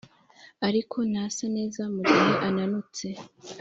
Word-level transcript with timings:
ariko 0.67 0.97
ntasa 1.09 1.45
neza 1.55 1.81
mugihe 1.93 2.31
ananutse 2.47 3.07